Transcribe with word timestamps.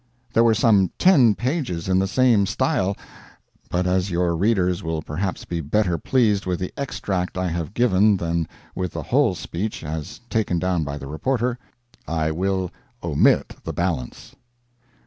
There 0.33 0.43
were 0.43 0.55
some 0.55 0.89
ten 0.97 1.35
pages 1.35 1.87
in 1.87 1.99
the 1.99 2.07
same 2.07 2.47
style, 2.47 2.97
but 3.69 3.85
as 3.85 4.09
your 4.09 4.35
readers 4.35 4.81
will 4.81 5.03
perhaps 5.03 5.45
be 5.45 5.61
better 5.61 5.99
pleased 5.99 6.47
with 6.47 6.59
the 6.59 6.73
extract 6.75 7.37
I 7.37 7.49
have 7.49 7.75
given 7.75 8.17
than 8.17 8.47
with 8.73 8.93
the 8.93 9.03
whole 9.03 9.35
speech, 9.35 9.83
as 9.83 10.19
taken 10.27 10.57
down 10.57 10.83
by 10.83 10.97
the 10.97 11.05
reporter, 11.05 11.59
I 12.07 12.31
will 12.31 12.71
omit 13.03 13.57
the 13.63 13.73
balance. 13.73 14.35